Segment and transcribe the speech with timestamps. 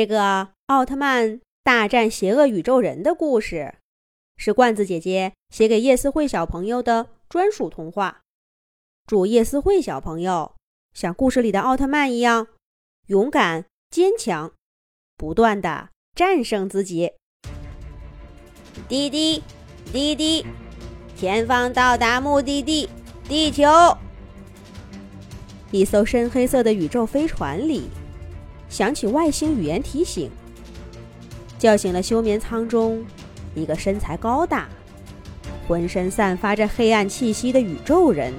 [0.00, 3.74] 这个奥特曼大战邪恶宇宙人的故事，
[4.34, 8.22] 是罐子姐姐写给叶思慧小朋友的专属童话。
[9.06, 10.54] 祝叶思慧小朋友
[10.94, 12.46] 像故事里的奥特曼一样
[13.08, 14.50] 勇敢坚强，
[15.18, 17.12] 不断的战胜自己。
[18.88, 19.42] 滴滴
[19.92, 20.46] 滴滴，
[21.14, 22.88] 前方到达目的地——
[23.28, 23.68] 地球。
[25.70, 27.90] 一艘深黑色的宇宙飞船里。
[28.70, 30.30] 响起外星语言提醒，
[31.58, 33.04] 叫醒了休眠舱中
[33.54, 34.68] 一个身材高大、
[35.66, 38.32] 浑身散发着黑暗气息的宇宙人。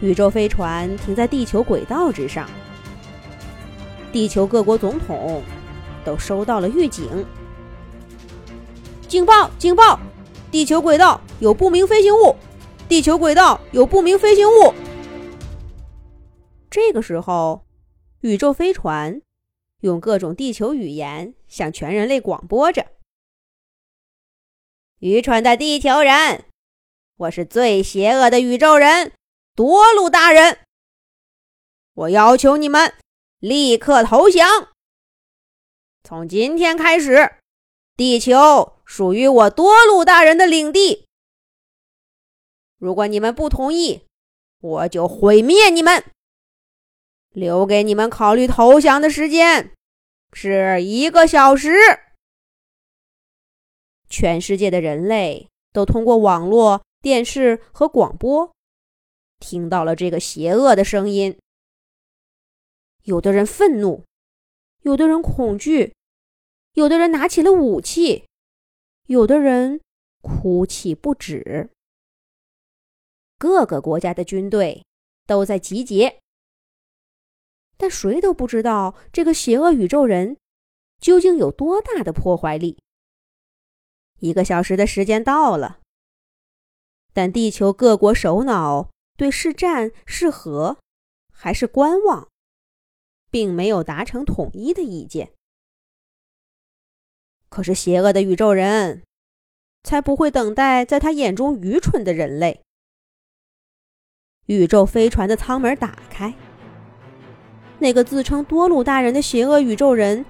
[0.00, 2.48] 宇宙飞船停在地球轨道之上，
[4.10, 5.42] 地球各国总统
[6.04, 7.24] 都收到了预警。
[9.06, 9.50] 警报！
[9.58, 10.00] 警报！
[10.50, 12.34] 地球轨道有不明飞行物！
[12.88, 14.74] 地球轨道有不明飞行物！
[16.70, 17.63] 这个时候。
[18.24, 19.20] 宇宙飞船
[19.82, 22.92] 用各种地球语言向全人类广播着
[25.00, 26.46] ：“愚蠢的地球人，
[27.18, 29.12] 我是最邪恶的宇宙人
[29.54, 30.60] 多鲁大人，
[31.92, 32.94] 我要求你们
[33.40, 34.72] 立刻投降。
[36.02, 37.34] 从今天开始，
[37.94, 41.04] 地球属于我多鲁大人的领地。
[42.78, 44.06] 如果你们不同意，
[44.60, 46.02] 我就毁灭你们。”
[47.34, 49.72] 留给你们考虑投降的时间
[50.32, 51.68] 是一个小时。
[54.08, 58.54] 全世界的人类都通过网络、电视和广播
[59.40, 61.36] 听到了这个邪恶的声音。
[63.02, 64.04] 有的人愤怒，
[64.82, 65.92] 有的人恐惧，
[66.74, 68.26] 有的人拿起了武器，
[69.08, 69.80] 有的人
[70.22, 71.70] 哭泣不止。
[73.36, 74.84] 各个国家的军队
[75.26, 76.20] 都在集结。
[77.76, 80.36] 但谁都不知道这个邪恶宇宙人
[81.00, 82.78] 究竟有多大的破坏力。
[84.20, 85.80] 一个小时的时间到了，
[87.12, 90.78] 但地球各国首脑对是战是和
[91.30, 92.28] 还是观望，
[93.30, 95.32] 并没有达成统一的意见。
[97.48, 99.02] 可是，邪恶的宇宙人
[99.82, 102.62] 才不会等待在他眼中愚蠢的人类。
[104.46, 106.34] 宇宙飞船的舱门打开。
[107.84, 110.24] 那个自称多鲁大人的邪恶宇宙人，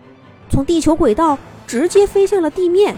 [0.51, 1.39] 从地球轨道
[1.69, 2.97] 直接飞向了地面。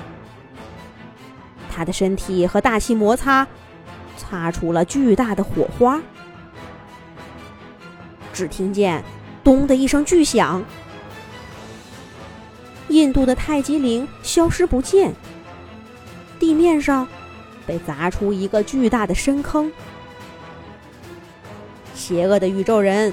[1.71, 3.47] 他的身体和大气摩擦，
[4.17, 6.00] 擦出了巨大的火花。
[8.33, 9.05] 只听见
[9.44, 10.65] “咚”的一声巨响，
[12.88, 15.12] 印度的太极陵消失不见。
[16.38, 17.06] 地面上
[17.67, 19.71] 被砸出一个巨大的深坑。
[21.94, 23.12] 邪恶的宇宙人。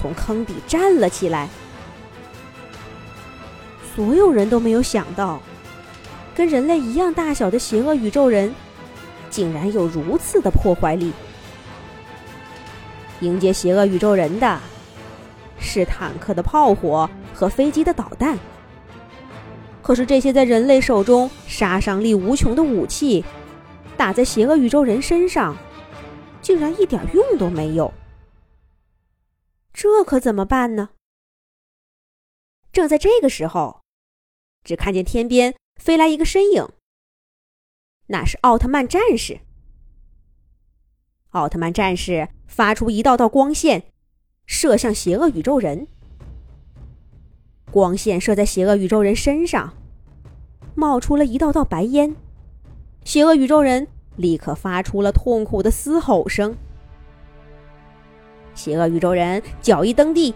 [0.00, 1.46] 从坑底站了起来，
[3.94, 5.42] 所有人都没有想到，
[6.34, 8.54] 跟人类一样大小的邪恶宇宙人，
[9.28, 11.12] 竟然有如此的破坏力。
[13.20, 14.58] 迎接邪恶宇宙人的，
[15.58, 18.38] 是坦克的炮火和飞机的导弹。
[19.82, 23.22] 可是这些在人类手中杀伤力无穷的武器，
[23.98, 25.54] 打在邪恶宇宙人身上，
[26.40, 27.92] 竟然一点用都没有。
[29.82, 30.90] 这可怎么办呢？
[32.70, 33.80] 正在这个时候，
[34.62, 36.68] 只看见天边飞来一个身影，
[38.08, 39.40] 那是奥特曼战士。
[41.30, 43.84] 奥特曼战士发出一道道光线，
[44.44, 45.88] 射向邪恶宇宙人。
[47.70, 49.74] 光线射在邪恶宇宙人身上，
[50.74, 52.14] 冒出了一道道白烟。
[53.06, 56.54] 邪恶宇宙人立刻发出了痛苦的嘶吼声。
[58.60, 60.34] 邪恶宇宙人脚一蹬地，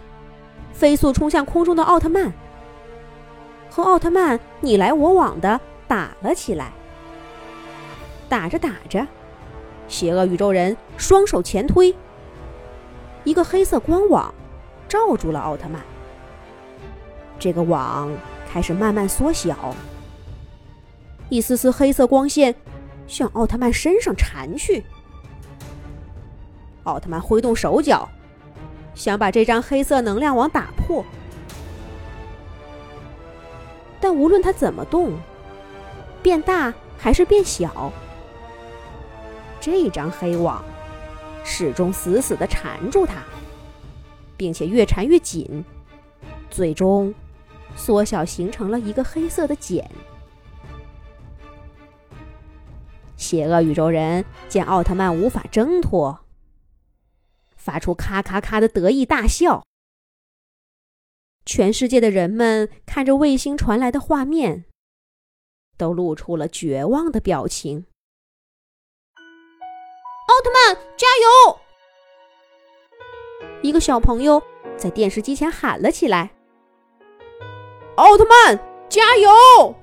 [0.73, 2.33] 飞速冲向空中的奥特曼，
[3.69, 6.71] 和奥特曼你来我往的打了起来。
[8.27, 9.05] 打着打着，
[9.87, 11.95] 邪恶宇宙人双手前推，
[13.23, 14.33] 一个黑色光网
[14.89, 15.79] 罩住了奥特曼。
[17.37, 18.11] 这个网
[18.51, 19.75] 开始慢慢缩小，
[21.29, 22.55] 一丝丝黑色光线
[23.05, 24.83] 向奥特曼身上缠去。
[26.85, 28.09] 奥特曼挥动手脚，
[28.95, 31.05] 想把这张黑色能量网打破，
[33.99, 35.13] 但无论他怎么动，
[36.23, 37.91] 变大还是变小，
[39.59, 40.63] 这张黑网
[41.43, 43.15] 始终死死的缠住他，
[44.37, 45.63] 并且越缠越紧，
[46.49, 47.13] 最终
[47.75, 49.87] 缩小形成了一个黑色的茧。
[53.17, 56.19] 邪恶宇宙人见奥特曼无法挣脱。
[57.65, 59.65] 发出咔咔咔的得意大笑。
[61.47, 64.65] 全世界的人们看着卫星传来的画面，
[65.75, 67.87] 都露出了绝望的表情。
[69.15, 71.59] 奥特曼，加油！
[73.63, 74.39] 一个小朋友
[74.77, 76.29] 在电视机前喊了起来
[77.97, 78.59] ：“奥特曼，
[78.89, 79.75] 加油！”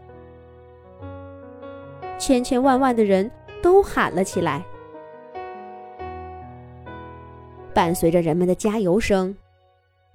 [2.17, 3.29] 千千万万的人
[3.61, 4.65] 都喊了起来。
[7.75, 9.35] 伴随着人们的加油声，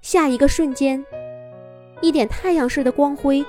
[0.00, 1.04] 下一个瞬间，
[2.00, 3.44] 一点太阳似的光辉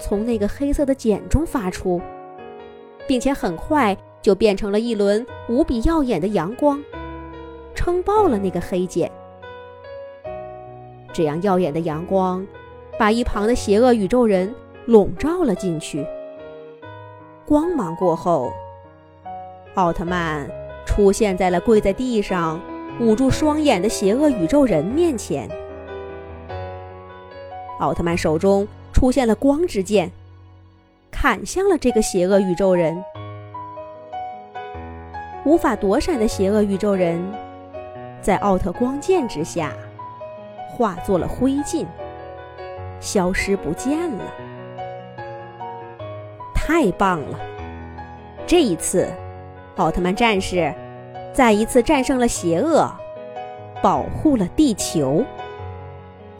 [0.00, 2.00] 从那个黑色的茧中发出，
[3.06, 6.82] 并且很快就变成了一轮无比耀眼的阳光，
[7.74, 9.10] 撑爆了那个黑茧。
[11.12, 12.46] 这样耀眼的阳光，
[12.98, 14.54] 把一旁的邪恶宇宙人
[14.86, 16.06] 笼罩了进去。
[17.46, 18.52] 光芒过后，
[19.74, 20.48] 奥特曼
[20.84, 22.60] 出现在了跪在地上、
[23.00, 25.48] 捂住双眼的邪恶宇宙人面前。
[27.78, 30.10] 奥特曼手中出现了光之剑，
[31.10, 33.02] 砍向了这个邪恶宇宙人。
[35.44, 37.22] 无法躲闪的邪恶宇宙人，
[38.20, 39.72] 在奥特光剑之下。
[40.70, 41.84] 化作了灰烬，
[43.00, 44.24] 消失不见了。
[46.54, 47.36] 太棒了！
[48.46, 49.08] 这一次，
[49.74, 50.72] 奥特曼战士
[51.38, 52.90] 再一次战胜了邪恶，
[53.80, 55.24] 保护了地球。